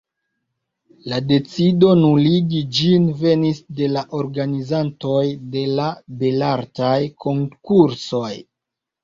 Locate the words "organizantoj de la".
4.21-5.87